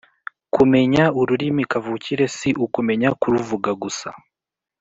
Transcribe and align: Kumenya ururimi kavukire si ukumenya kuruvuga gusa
Kumenya 0.55 1.03
ururimi 1.21 1.63
kavukire 1.71 2.25
si 2.37 2.49
ukumenya 2.65 3.09
kuruvuga 3.21 3.71
gusa 3.81 4.09